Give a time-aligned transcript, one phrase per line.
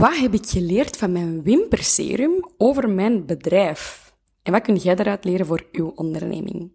[0.00, 4.14] Wat heb ik geleerd van mijn wimperserum over mijn bedrijf?
[4.42, 6.72] En wat kun jij daaruit leren voor uw onderneming?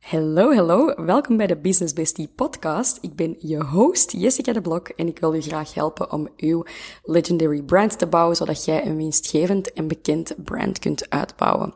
[0.00, 1.04] Hallo, hallo.
[1.04, 2.98] Welkom bij de Business Bestie podcast.
[3.00, 6.64] Ik ben je host Jessica de Blok en ik wil je graag helpen om uw
[7.02, 11.74] legendary brand te bouwen, zodat jij een winstgevend en bekend brand kunt uitbouwen.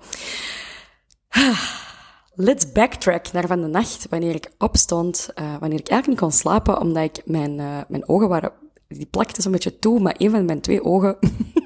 [2.35, 6.41] Let's backtrack naar van de nacht, wanneer ik opstond, uh, wanneer ik eigenlijk niet kon
[6.41, 8.53] slapen, omdat ik mijn, uh, mijn ogen waren
[8.99, 11.17] die plakte zo'n beetje toe, maar een van mijn twee ogen,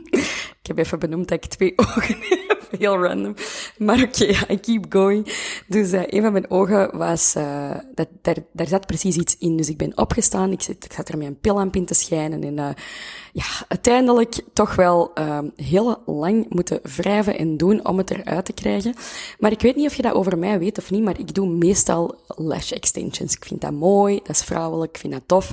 [0.63, 3.35] ik heb even benoemd dat ik twee ogen heb, heel random,
[3.79, 5.33] maar oké, I keep going.
[5.67, 9.57] Dus uh, een van mijn ogen was, uh, dat, daar, daar zat precies iets in,
[9.57, 12.43] dus ik ben opgestaan, ik zat, ik zat er met een pillamp in te schijnen
[12.43, 12.69] en uh,
[13.33, 15.13] ja, uiteindelijk toch wel
[15.57, 18.95] heel lang moeten wrijven en doen om het eruit te krijgen.
[19.39, 21.49] Maar ik weet niet of je dat over mij weet of niet, maar ik doe
[21.49, 23.35] meestal lash extensions.
[23.35, 25.53] Ik vind dat mooi, dat is vrouwelijk, ik vind dat tof.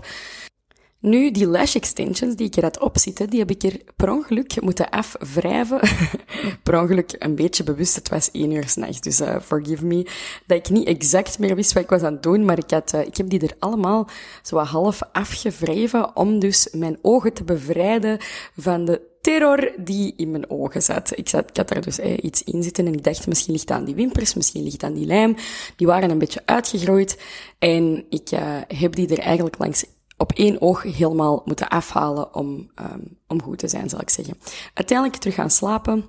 [1.01, 4.61] Nu, die lash extensions die ik er had opzitten, die heb ik er per ongeluk
[4.61, 5.79] moeten afwrijven.
[6.63, 10.07] per ongeluk een beetje bewust, het was één uur s'nachts, dus uh, forgive me.
[10.45, 12.93] Dat ik niet exact meer wist wat ik was aan het doen, maar ik, had,
[12.93, 14.07] uh, ik heb die er allemaal
[14.41, 18.17] zo half afgewreven om dus mijn ogen te bevrijden
[18.57, 21.17] van de terror die in mijn ogen zat.
[21.17, 23.69] Ik, zat, ik had daar dus eh, iets in zitten en ik dacht, misschien ligt
[23.69, 25.35] het aan die wimpers, misschien ligt het aan die lijm.
[25.75, 27.21] Die waren een beetje uitgegroeid
[27.59, 28.29] en ik
[28.67, 29.85] heb die er eigenlijk langs
[30.21, 34.37] op één oog helemaal moeten afhalen om, um, om goed te zijn, zal ik zeggen.
[34.73, 36.05] Uiteindelijk terug gaan slapen,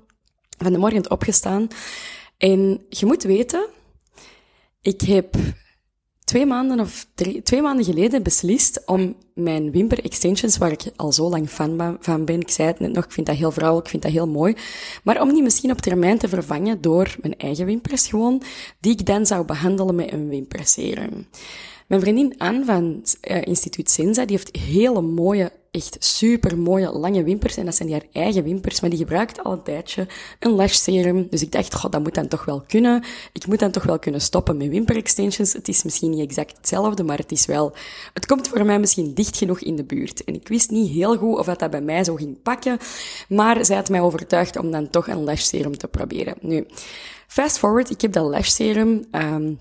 [0.58, 1.68] van de morgen opgestaan.
[2.36, 3.66] En je moet weten,
[4.80, 5.36] ik heb
[6.24, 11.12] twee maanden of drie, twee maanden geleden beslist om mijn wimper extensions, waar ik al
[11.12, 13.84] zo lang fan van ben, ik zei het net nog, ik vind dat heel vrouwelijk,
[13.84, 14.56] ik vind dat heel mooi,
[15.04, 18.42] maar om die misschien op termijn te vervangen door mijn eigen wimpers gewoon,
[18.80, 21.26] die ik dan zou behandelen met een wimperserum.
[21.92, 27.22] Mijn vriendin Anne van uh, instituut Senza, die heeft hele mooie, echt super mooie lange
[27.22, 27.56] wimpers.
[27.56, 30.06] En dat zijn haar eigen wimpers, maar die gebruikt al een tijdje
[30.38, 31.26] een lash serum.
[31.30, 33.04] Dus ik dacht, god, dat moet dan toch wel kunnen.
[33.32, 35.52] Ik moet dan toch wel kunnen stoppen met wimper extensions.
[35.52, 37.72] Het is misschien niet exact hetzelfde, maar het is wel,
[38.12, 40.24] het komt voor mij misschien dicht genoeg in de buurt.
[40.24, 42.78] En ik wist niet heel goed of dat, dat bij mij zo ging pakken.
[43.28, 46.34] Maar zij had mij overtuigd om dan toch een lash serum te proberen.
[46.40, 46.66] Nu,
[47.26, 49.58] fast forward, ik heb dat lash serum, um,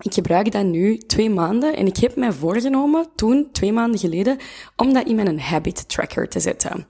[0.00, 4.38] ik gebruik dat nu twee maanden en ik heb mij voorgenomen, toen, twee maanden geleden,
[4.76, 6.86] om dat in mijn habit tracker te zetten.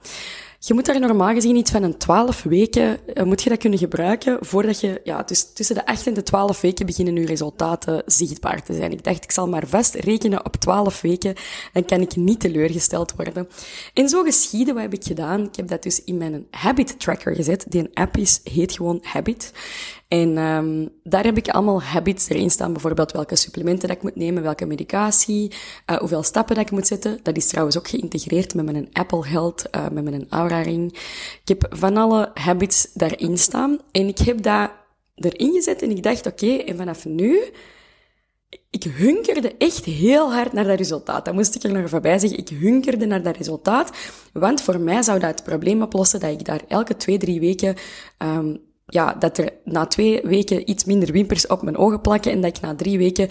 [0.59, 3.79] Je moet daar normaal gezien iets van een 12 weken, uh, moet je dat kunnen
[3.79, 8.03] gebruiken voordat je, ja, dus tussen de 8 en de 12 weken beginnen je resultaten
[8.05, 8.91] zichtbaar te zijn.
[8.91, 11.35] Ik dacht, ik zal maar vast rekenen op 12 weken,
[11.73, 13.47] dan kan ik niet teleurgesteld worden.
[13.93, 15.43] En zo geschieden, wat heb ik gedaan?
[15.43, 17.65] Ik heb dat dus in mijn habit tracker gezet.
[17.69, 19.51] Die app is, heet gewoon Habit.
[20.07, 22.73] En um, daar heb ik allemaal habits erin staan.
[22.73, 25.51] Bijvoorbeeld welke supplementen dat ik moet nemen, welke medicatie,
[25.89, 27.19] uh, hoeveel stappen dat ik moet zetten.
[27.23, 30.93] Dat is trouwens ook geïntegreerd met mijn Apple Health, uh, met mijn Aura Ring.
[31.43, 33.79] Ik heb van alle habits daarin staan.
[33.91, 34.71] En ik heb dat
[35.15, 37.39] erin gezet en ik dacht, oké, en vanaf nu
[38.69, 41.25] ik hunkerde echt heel hard naar dat resultaat.
[41.25, 42.39] Dat moest ik er nog voorbij zeggen.
[42.39, 43.91] Ik hunkerde naar dat resultaat.
[44.33, 47.75] Want voor mij zou dat het probleem oplossen dat ik daar elke twee, drie weken,
[48.17, 52.41] um, ja, dat er na twee weken iets minder wimpers op mijn ogen plakken en
[52.41, 53.29] dat ik na drie weken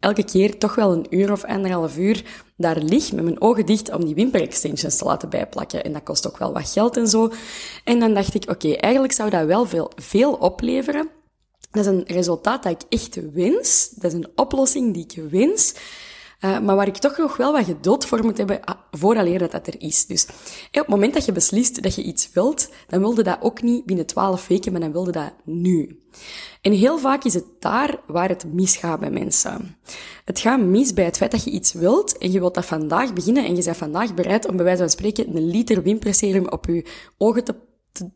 [0.00, 2.24] elke keer toch wel een uur of anderhalf uur
[2.56, 5.84] daar lig met mijn ogen dicht om die wimper-extensions te laten bijplakken.
[5.84, 7.32] En dat kost ook wel wat geld en zo.
[7.84, 11.08] En dan dacht ik, oké, eigenlijk zou dat wel veel, veel opleveren
[11.72, 13.90] dat is een resultaat dat ik echt wens.
[13.94, 15.74] Dat is een oplossing die ik wens.
[16.44, 19.50] Uh, maar waar ik toch nog wel wat geduld voor moet hebben ah, vooraleer dat
[19.50, 20.06] dat er is.
[20.06, 23.62] Dus op het moment dat je beslist dat je iets wilt, dan wilde dat ook
[23.62, 26.02] niet binnen twaalf weken, maar dan wilde dat nu.
[26.60, 29.76] En heel vaak is het daar waar het misgaat bij mensen.
[30.24, 33.12] Het gaat mis bij het feit dat je iets wilt en je wilt dat vandaag
[33.12, 36.66] beginnen en je bent vandaag bereid om bij wijze van spreken een liter wimperserum op
[36.66, 36.84] je
[37.18, 37.54] ogen te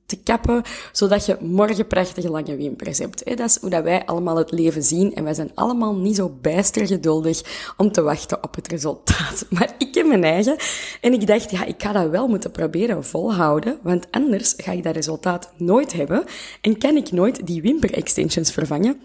[0.06, 0.62] te, kappen,
[0.92, 3.36] zodat je morgen prachtige lange wimpers hebt.
[3.36, 6.28] Dat is hoe dat wij allemaal het leven zien en wij zijn allemaal niet zo
[6.40, 9.46] bijster geduldig om te wachten op het resultaat.
[9.56, 10.56] Maar ik heb mijn eigen
[11.00, 14.82] en ik dacht, ja, ik ga dat wel moeten proberen volhouden, want anders ga ik
[14.82, 16.24] dat resultaat nooit hebben
[16.60, 19.00] en kan ik nooit die wimper extensions vervangen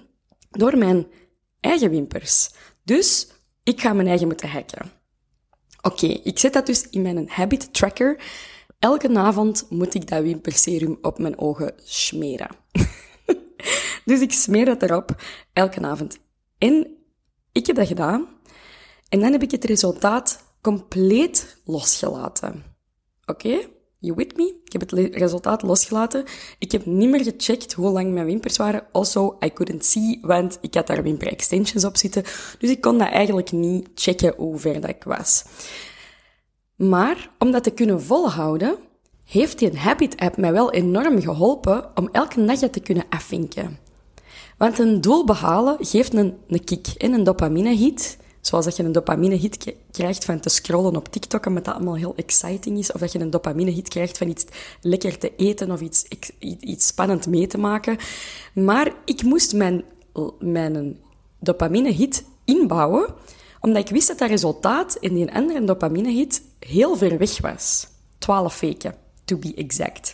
[0.51, 1.07] door mijn
[1.59, 2.49] eigen wimpers.
[2.83, 3.27] Dus
[3.63, 4.91] ik ga mijn eigen moeten hacken.
[5.81, 8.19] Oké, ik zet dat dus in mijn habit tracker
[8.81, 12.49] Elke avond moet ik dat wimperserum op mijn ogen smeren.
[14.05, 15.15] dus ik smeer dat erop
[15.53, 16.19] elke avond.
[16.57, 16.87] En
[17.51, 18.27] ik heb dat gedaan.
[19.09, 22.63] En dan heb ik het resultaat compleet losgelaten.
[23.25, 23.59] Oké?
[23.99, 24.61] You with me?
[24.63, 26.23] Ik heb het resultaat losgelaten.
[26.59, 28.87] Ik heb niet meer gecheckt hoe lang mijn wimpers waren.
[28.91, 32.23] Also, I couldn't see, want ik had daar wimper extensions op zitten.
[32.59, 35.43] Dus ik kon dat eigenlijk niet checken hoe ver dat ik was.
[36.89, 38.75] Maar om dat te kunnen volhouden,
[39.25, 43.77] heeft die Habit-app mij wel enorm geholpen om elke dag te kunnen afvinken.
[44.57, 48.17] Want een doel behalen geeft een, een kick en een dopamine-hit.
[48.41, 52.13] Zoals dat je een dopamine-hit krijgt van te scrollen op TikTok, omdat dat allemaal heel
[52.15, 52.91] exciting is.
[52.91, 54.45] Of dat je een dopamine-hit krijgt van iets
[54.81, 56.05] lekker te eten of iets,
[56.59, 57.97] iets spannend mee te maken.
[58.53, 59.83] Maar ik moest mijn,
[60.39, 60.99] mijn
[61.39, 63.13] dopamine-hit inbouwen,
[63.61, 67.87] omdat ik wist dat dat resultaat in die andere dopamine-hit heel ver weg was.
[68.17, 70.13] 12 weken, to be exact.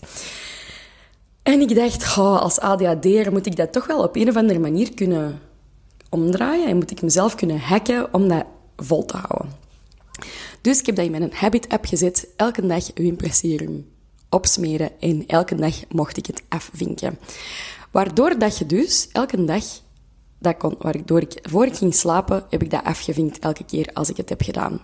[1.44, 4.60] En ik dacht, oh, als ADHD'er moet ik dat toch wel op een of andere
[4.60, 5.40] manier kunnen
[6.10, 8.46] omdraaien en moet ik mezelf kunnen hacken om dat
[8.76, 9.52] vol te houden.
[10.62, 13.88] Dus ik heb dat in mijn habit-app gezet, elke dag wimperserum
[14.30, 17.20] opsmeren en elke dag mocht ik het afvinken.
[17.92, 19.64] Waardoor dat je dus elke dag,
[20.39, 24.10] dat kon, waardoor ik, voor ik ging slapen, heb ik dat afgevinkt elke keer als
[24.10, 24.81] ik het heb gedaan.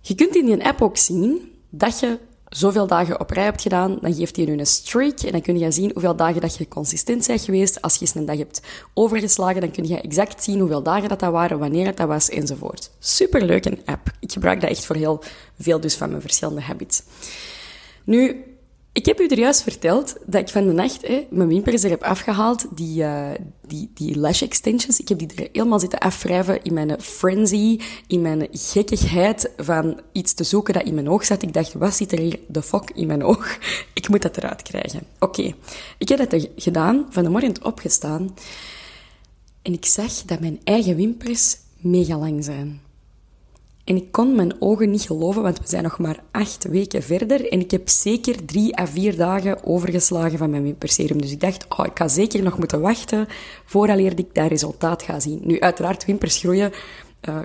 [0.00, 2.18] Je kunt in die app ook zien dat je
[2.48, 5.58] zoveel dagen op rij hebt gedaan, dan geeft hij nu een streak en dan kun
[5.58, 7.82] je zien hoeveel dagen dat je consistent bent geweest.
[7.82, 8.60] Als je eens een dag hebt
[8.94, 12.28] overgeslagen, dan kun je exact zien hoeveel dagen dat, dat waren, wanneer het dat was,
[12.28, 12.90] enzovoort.
[12.98, 14.10] Superleuk een app.
[14.20, 15.22] Ik gebruik dat echt voor heel
[15.60, 17.02] veel dus van mijn verschillende habits.
[18.04, 18.44] Nu,
[18.92, 21.90] ik heb u er juist verteld dat ik van de nacht hè, mijn wimpers er
[21.90, 23.30] heb afgehaald, die, uh,
[23.66, 25.00] die, die lash extensions.
[25.00, 30.34] Ik heb die er helemaal zitten afwrijven in mijn frenzy, in mijn gekkigheid van iets
[30.34, 31.42] te zoeken dat in mijn oog zat.
[31.42, 33.58] Ik dacht, wat zit er hier de fuck in mijn oog?
[33.94, 35.02] Ik moet dat eruit krijgen.
[35.18, 35.54] Oké,
[35.98, 38.34] ik heb dat gedaan, van de morgen opgestaan.
[39.62, 42.80] En ik zag dat mijn eigen wimpers mega lang zijn.
[43.84, 47.48] En ik kon mijn ogen niet geloven, want we zijn nog maar acht weken verder.
[47.48, 51.20] En ik heb zeker drie à vier dagen overgeslagen van mijn wimperserum.
[51.20, 53.26] Dus ik dacht, oh, ik ga zeker nog moeten wachten
[53.64, 55.40] vooraleer ik dat resultaat ga zien.
[55.44, 56.72] Nu, uiteraard, wimpers groeien
[57.28, 57.38] uh,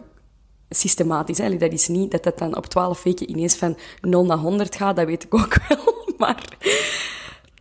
[0.69, 1.37] systematisch.
[1.37, 1.57] Hè.
[1.57, 4.95] Dat is niet dat dat dan op twaalf weken ineens van 0 naar 100 gaat,
[4.95, 6.13] dat weet ik ook wel.
[6.17, 6.57] Maar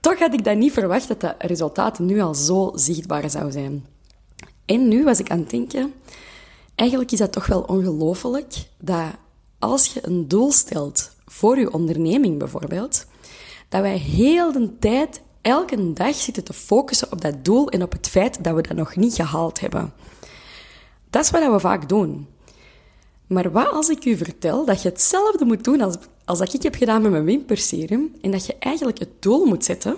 [0.01, 3.87] toch had ik dat niet verwacht dat dat resultaat nu al zo zichtbaar zou zijn.
[4.65, 5.93] En nu was ik aan het denken
[6.77, 9.11] Eigenlijk is dat toch wel ongelooflijk dat
[9.59, 13.07] als je een doel stelt voor je onderneming bijvoorbeeld,
[13.69, 17.93] dat wij heel de tijd, elke dag zitten te focussen op dat doel en op
[17.93, 19.93] het feit dat we dat nog niet gehaald hebben.
[21.11, 22.27] Dat is wat we vaak doen.
[23.27, 26.63] Maar wat als ik u vertel dat je hetzelfde moet doen als, als dat ik
[26.63, 29.97] heb gedaan met mijn wimperserum en dat je eigenlijk het doel moet zetten,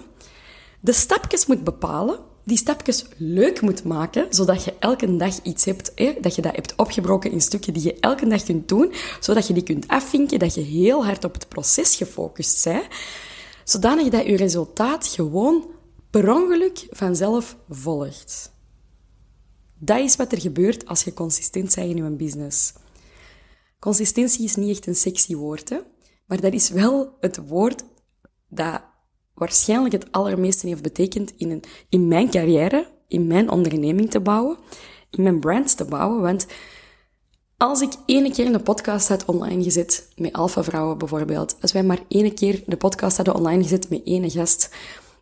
[0.81, 5.93] de stapjes moet bepalen die stapjes leuk moet maken, zodat je elke dag iets hebt,
[5.95, 9.47] hè, dat je dat hebt opgebroken in stukken die je elke dag kunt doen, zodat
[9.47, 12.87] je die kunt afvinken, dat je heel hard op het proces gefocust bent,
[13.65, 15.71] zodanig dat je resultaat gewoon
[16.11, 18.53] per ongeluk vanzelf volgt.
[19.79, 22.73] Dat is wat er gebeurt als je consistent bent in je business.
[23.79, 25.79] Consistentie is niet echt een sexy woord, hè?
[26.27, 27.85] maar dat is wel het woord
[28.49, 28.83] dat
[29.39, 34.57] waarschijnlijk het allermeeste heeft betekend in, een, in mijn carrière, in mijn onderneming te bouwen,
[35.11, 36.23] in mijn brand te bouwen.
[36.23, 36.47] Want
[37.57, 41.83] als ik ene keer een podcast had online gezet, met Alpha Vrouwen bijvoorbeeld, als wij
[41.83, 44.71] maar ene keer de podcast hadden online gezet met ene gast,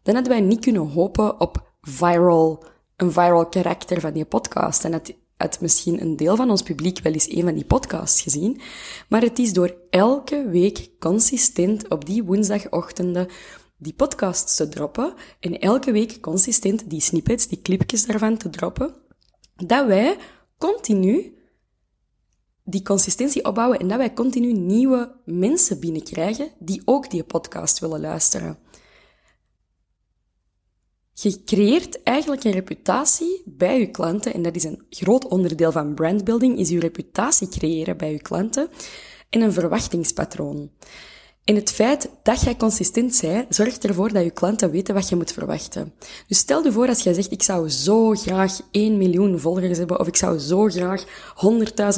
[0.02, 2.64] dan hadden wij niet kunnen hopen op viral,
[2.96, 4.84] een viral karakter van die podcast.
[4.84, 8.22] En het had misschien een deel van ons publiek wel eens een van die podcasts
[8.22, 8.60] gezien.
[9.08, 13.28] Maar het is door elke week consistent op die woensdagochtenden
[13.76, 18.94] die podcasts te droppen en elke week consistent die snippets, die clipjes daarvan te droppen,
[19.56, 20.16] dat wij
[20.58, 21.34] continu
[22.64, 28.00] die consistentie opbouwen en dat wij continu nieuwe mensen binnenkrijgen die ook die podcast willen
[28.00, 28.58] luisteren.
[31.12, 35.94] Je creëert eigenlijk een reputatie bij je klanten en dat is een groot onderdeel van
[35.94, 38.68] brandbuilding, is je reputatie creëren bij je klanten
[39.28, 40.70] en een verwachtingspatroon.
[41.46, 45.16] En het feit dat jij consistent bent, zorgt ervoor dat je klanten weten wat je
[45.16, 45.92] moet verwachten.
[46.26, 50.00] Dus stel je voor als jij zegt, ik zou zo graag 1 miljoen volgers hebben,
[50.00, 51.04] of ik zou zo graag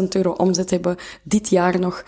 [0.00, 2.04] 100.000 euro omzet hebben dit jaar nog.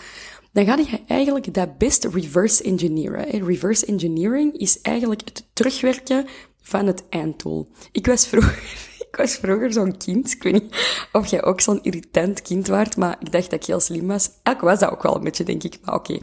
[0.53, 3.47] Dan ga je eigenlijk dat best reverse engineeren.
[3.47, 6.27] Reverse engineering is eigenlijk het terugwerken
[6.63, 7.69] van het einddoel.
[7.93, 8.63] Ik was vroeger,
[9.11, 10.33] ik was vroeger zo'n kind.
[10.33, 13.67] Ik weet niet of jij ook zo'n irritant kind waart, maar ik dacht dat ik
[13.67, 14.31] heel slim was.
[14.43, 16.19] Ik was dat ook wel een beetje, denk ik, maar oké.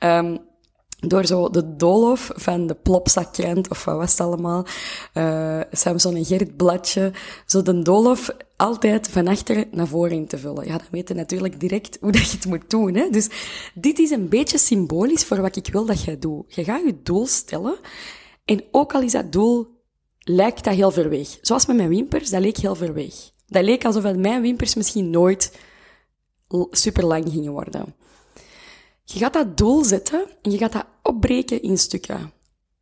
[0.00, 0.54] Um,
[1.08, 4.66] door zo de doolhof van de plopzakkrant, of wat was het allemaal,
[5.14, 7.12] uh, Samson en Gerrit Bladje,
[7.46, 10.66] zo de doolhof altijd van achter naar voren te vullen.
[10.66, 12.94] Ja, dan weet je natuurlijk direct hoe dat je het moet doen.
[12.94, 13.10] Hè?
[13.10, 13.28] Dus
[13.74, 16.54] dit is een beetje symbolisch voor wat ik wil dat jij doet.
[16.54, 17.76] Je gaat je doel stellen,
[18.44, 19.66] en ook al is dat doel,
[20.18, 21.38] lijkt dat heel ver weg.
[21.40, 23.14] Zoals met mijn wimpers, dat leek heel ver weg.
[23.46, 25.58] Dat leek alsof mijn wimpers misschien nooit
[26.70, 27.94] super lang gingen worden.
[29.04, 32.32] Je gaat dat doel zetten en je gaat dat opbreken in stukken.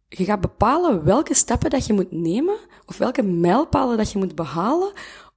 [0.09, 4.35] Je gaat bepalen welke stappen dat je moet nemen of welke mijlpalen dat je moet
[4.35, 4.93] behalen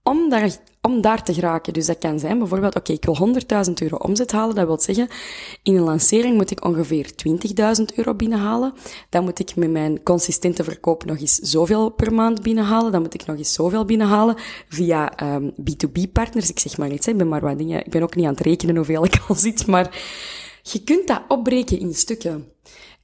[0.07, 1.73] om daar, om daar te geraken.
[1.73, 3.33] Dus dat kan zijn bijvoorbeeld, oké, ik wil
[3.67, 4.55] 100.000 euro omzet halen.
[4.55, 5.07] Dat wil zeggen,
[5.63, 7.11] in een lancering moet ik ongeveer
[7.79, 8.73] 20.000 euro binnenhalen.
[9.09, 12.91] Dan moet ik met mijn consistente verkoop nog eens zoveel per maand binnenhalen.
[12.91, 14.35] Dan moet ik nog eens zoveel binnenhalen
[14.69, 16.49] via um, B2B-partners.
[16.49, 16.93] Ik zeg maar hè.
[16.93, 17.85] ik ben maar wat dingen.
[17.85, 19.89] Ik ben ook niet aan het rekenen hoeveel ik al zit, maar
[20.61, 22.51] je kunt dat opbreken in stukken.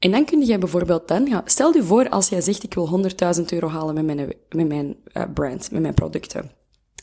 [0.04, 3.04] En dan kun je bijvoorbeeld dan, stel je voor als jij zegt ik wil
[3.38, 6.52] 100.000 euro halen met mijn, met mijn uh, brand, met mijn producten.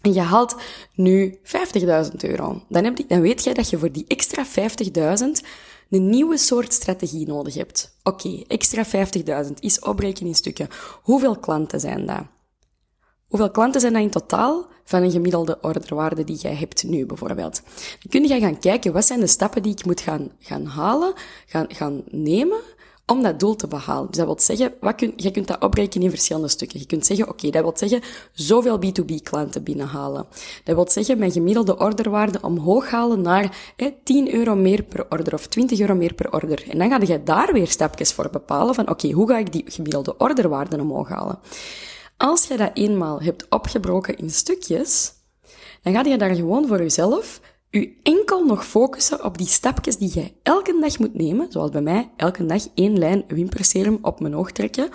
[0.02, 0.56] En je haalt
[0.94, 1.44] nu 50.000
[2.20, 2.62] euro.
[2.68, 4.52] Dan, heb je, dan weet jij dat je voor die extra 50.000
[5.90, 7.96] een nieuwe soort strategie nodig hebt.
[8.02, 8.86] Oké, extra
[9.44, 10.68] 50.000 is opbreken in stukken.
[11.02, 12.22] Hoeveel klanten zijn dat?
[13.28, 17.62] Hoeveel klanten zijn dat in totaal van een gemiddelde orderwaarde die jij hebt nu bijvoorbeeld?
[18.00, 21.12] Dan kun je gaan kijken, wat zijn de stappen die ik moet gaan, gaan halen,
[21.46, 22.60] gaan, gaan nemen
[23.10, 24.06] om dat doel te behalen.
[24.06, 26.80] Dus dat wil zeggen, wat kun, je kunt dat opbreken in verschillende stukken.
[26.80, 28.02] Je kunt zeggen, oké, dat wil zeggen,
[28.32, 30.26] zoveel B2B-klanten binnenhalen.
[30.64, 35.34] Dat wil zeggen, mijn gemiddelde orderwaarde omhoog halen naar hè, 10 euro meer per order
[35.34, 36.70] of 20 euro meer per order.
[36.70, 39.64] En dan ga je daar weer stapjes voor bepalen van, oké, hoe ga ik die
[39.66, 41.38] gemiddelde orderwaarde omhoog halen?
[42.16, 45.12] Als je dat eenmaal hebt opgebroken in stukjes,
[45.82, 47.40] dan ga je daar gewoon voor jezelf
[47.70, 51.82] u enkel nog focussen op die stapjes die jij elke dag moet nemen, zoals bij
[51.82, 54.90] mij, elke dag één lijn wimperserum op mijn oog trekken.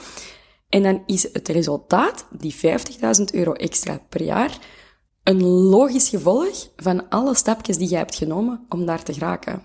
[0.69, 2.61] En dan is het resultaat, die 50.000
[3.31, 4.57] euro extra per jaar,
[5.23, 9.63] een logisch gevolg van alle stapjes die jij hebt genomen om daar te geraken.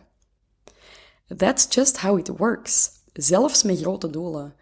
[1.37, 2.90] That's just how it works.
[3.12, 4.55] Zelfs met grote doelen.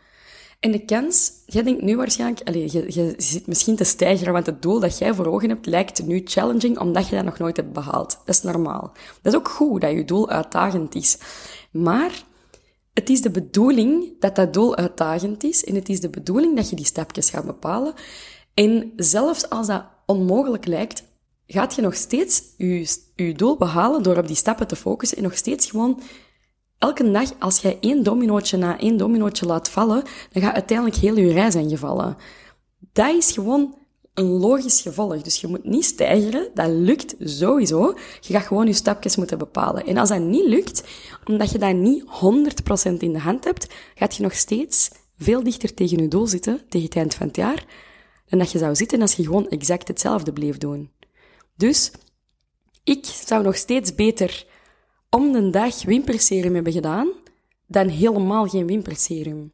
[0.60, 4.46] En de kans, jij denkt nu waarschijnlijk, allez, je, je zit misschien te stijgen, want
[4.46, 7.56] het doel dat jij voor ogen hebt lijkt nu challenging, omdat je dat nog nooit
[7.56, 8.18] hebt behaald.
[8.24, 8.92] Dat is normaal.
[9.22, 11.18] Dat is ook goed dat je doel uitdagend is.
[11.70, 12.24] Maar
[12.94, 16.70] het is de bedoeling dat dat doel uitdagend is en het is de bedoeling dat
[16.70, 17.94] je die stapjes gaat bepalen.
[18.54, 21.04] En zelfs als dat onmogelijk lijkt,
[21.46, 25.36] gaat je nog steeds je doel behalen door op die stappen te focussen en nog
[25.36, 26.00] steeds gewoon
[26.78, 31.16] elke dag, als jij één dominootje na één dominootje laat vallen, dan gaat uiteindelijk heel
[31.16, 32.16] je reis zijn gevallen.
[32.92, 33.76] Dat is gewoon
[34.14, 35.22] een logisch gevolg.
[35.22, 36.50] Dus je moet niet stijgeren.
[36.54, 37.94] Dat lukt sowieso.
[38.20, 39.86] Je gaat gewoon je stapjes moeten bepalen.
[39.86, 40.84] En als dat niet lukt,
[41.24, 42.04] omdat je dat niet
[42.90, 46.60] 100% in de hand hebt, gaat je nog steeds veel dichter tegen je doel zitten,
[46.68, 47.64] tegen het eind van het jaar,
[48.28, 50.90] dan dat je zou zitten als je gewoon exact hetzelfde bleef doen.
[51.56, 51.90] Dus,
[52.84, 54.46] ik zou nog steeds beter
[55.10, 57.08] om de dag wimperserum hebben gedaan,
[57.66, 59.52] dan helemaal geen wimperserum.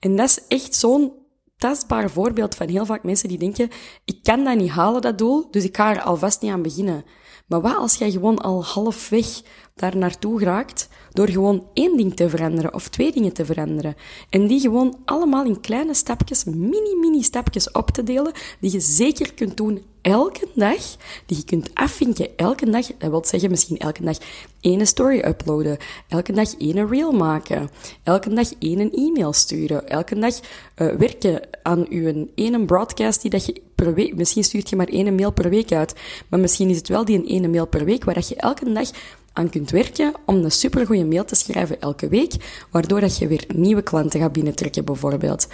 [0.00, 1.12] En dat is echt zo'n
[1.56, 3.68] tastbaar voorbeeld van heel vaak mensen die denken,
[4.04, 7.04] ik kan dat niet halen, dat doel, dus ik ga er alvast niet aan beginnen.
[7.46, 9.42] Maar wat als jij gewoon al halfweg
[9.74, 13.94] daar naartoe geraakt door gewoon één ding te veranderen of twee dingen te veranderen.
[14.30, 18.80] En die gewoon allemaal in kleine stapjes, mini, mini stapjes op te delen, die je
[18.80, 20.96] zeker kunt doen elke dag,
[21.26, 22.86] die je kunt afvinken elke dag.
[22.98, 24.16] Dat wil zeggen misschien elke dag
[24.60, 25.76] één story uploaden,
[26.08, 27.68] elke dag één reel maken,
[28.02, 33.46] elke dag één e-mail sturen, elke dag uh, werken aan je ene broadcast die dat
[33.46, 35.94] je per week, misschien stuurt je maar één mail per week uit,
[36.28, 38.90] maar misschien is het wel die ene mail per week waar dat je elke dag
[39.32, 42.34] aan kunt werken om een supergoeie mail te schrijven elke week,
[42.70, 45.48] waardoor dat je weer nieuwe klanten gaat binnentrekken bijvoorbeeld.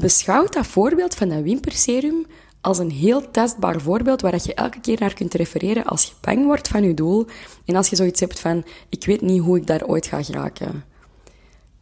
[0.00, 2.26] Beschouw dat voorbeeld van dat wimperserum
[2.60, 6.44] als een heel testbaar voorbeeld waar je elke keer naar kunt refereren als je bang
[6.44, 7.26] wordt van je doel
[7.64, 10.84] en als je zoiets hebt van ik weet niet hoe ik daar ooit ga geraken.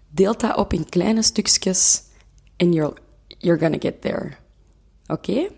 [0.09, 2.03] Deel dat op in kleine stukjes
[2.57, 2.97] en you're,
[3.39, 4.33] you're gonna get there.
[5.07, 5.49] Oké?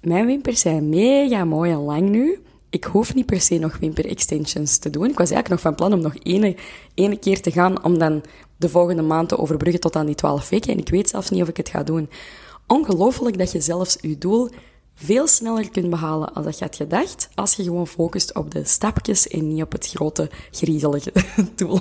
[0.00, 2.44] Mijn wimpers zijn mega mooi en lang nu
[2.74, 5.08] ik hoef niet per se nog wimper extensions te doen.
[5.08, 6.56] Ik was eigenlijk nog van plan om nog ene,
[6.94, 8.22] ene keer te gaan om dan
[8.56, 10.72] de volgende maand te overbruggen tot aan die 12 weken.
[10.72, 12.08] En ik weet zelfs niet of ik het ga doen.
[12.66, 14.50] Ongelooflijk dat je zelfs je doel
[14.94, 18.64] veel sneller kunt behalen als dat je had gedacht, als je gewoon focust op de
[18.64, 21.12] stapjes en niet op het grote, griezelige
[21.56, 21.80] doel.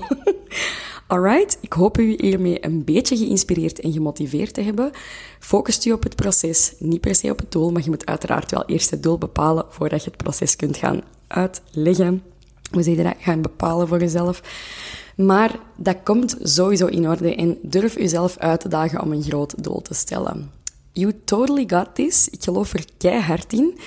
[1.07, 4.91] Alright, ik hoop u hiermee een beetje geïnspireerd en gemotiveerd te hebben.
[5.39, 8.51] Focust u op het proces, niet per se op het doel, maar je moet uiteraard
[8.51, 12.23] wel eerst het doel bepalen voordat je het proces kunt gaan uitleggen.
[12.71, 13.15] Hoe je dat?
[13.19, 14.41] Gaan bepalen voor jezelf.
[15.15, 19.63] Maar dat komt sowieso in orde en durf uzelf uit te dagen om een groot
[19.63, 20.51] doel te stellen.
[20.91, 22.29] You totally got this.
[22.29, 23.79] Ik geloof er keihard in.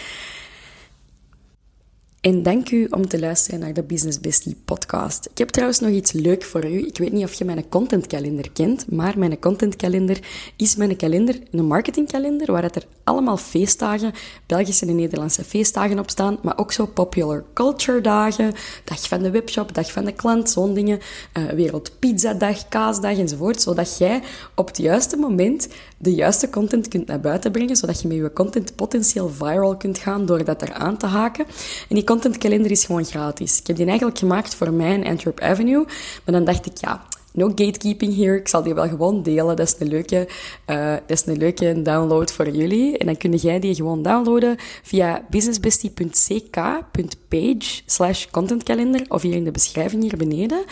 [2.26, 5.28] En dank u om te luisteren naar de Business Bestie podcast.
[5.30, 6.86] Ik heb trouwens nog iets leuk voor u.
[6.86, 10.20] Ik weet niet of je mijn contentkalender kent, maar mijn contentkalender
[10.56, 14.12] is mijn kalender, een marketingkalender, waar er allemaal feestdagen,
[14.46, 18.52] Belgische en Nederlandse feestdagen op staan, maar ook zo popular culture dagen,
[18.84, 20.98] dag van de webshop, dag van de klant, zo'n dingen,
[21.38, 24.22] uh, wereldpizzadag, kaasdag enzovoort, zodat jij
[24.54, 28.32] op het juiste moment de juiste content kunt naar buiten brengen, zodat je met je
[28.32, 31.46] content potentieel viral kunt gaan door dat eraan te haken.
[31.88, 33.60] En contentkalender is gewoon gratis.
[33.60, 35.84] Ik heb die eigenlijk gemaakt voor mij en Antwerp Avenue,
[36.24, 37.02] maar dan dacht ik, ja,
[37.32, 38.36] no gatekeeping hier.
[38.36, 39.56] Ik zal die wel gewoon delen.
[39.56, 40.28] Dat is een leuke,
[40.66, 42.98] uh, dat is een leuke download voor jullie.
[42.98, 49.50] En dan kun jij die gewoon downloaden via businessbestie.ck.page slash contentkalender of hier in de
[49.50, 50.64] beschrijving hier beneden.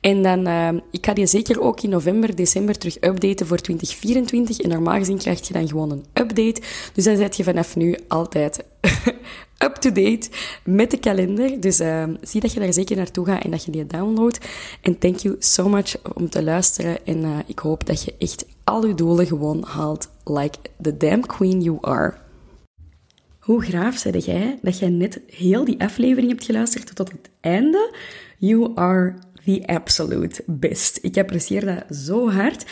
[0.00, 4.58] En dan, uh, ik ga die zeker ook in november, december terug updaten voor 2024.
[4.58, 6.60] En normaal gezien krijg je dan gewoon een update.
[6.92, 8.64] Dus dan zet je vanaf nu altijd
[9.66, 10.30] up-to-date
[10.64, 11.60] met de kalender.
[11.60, 14.38] Dus uh, zie dat je daar zeker naartoe gaat en dat je die downloadt.
[14.80, 17.06] En thank you so much om te luisteren.
[17.06, 20.08] En uh, ik hoop dat je echt al je doelen gewoon haalt.
[20.24, 22.14] Like the damn queen you are.
[23.38, 27.94] Hoe graaf zei jij dat jij net heel die aflevering hebt geluisterd tot het einde?
[28.38, 29.14] You are
[29.44, 30.98] the absolute best.
[31.02, 32.64] Ik apprecieer dat zo hard.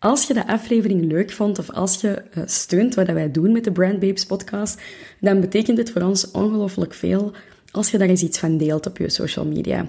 [0.00, 3.64] Als je de aflevering leuk vond of als je uh, steunt wat wij doen met
[3.64, 4.80] de Brand Babes podcast,
[5.18, 7.32] dan betekent het voor ons ongelooflijk veel
[7.70, 9.88] als je daar eens iets van deelt op je social media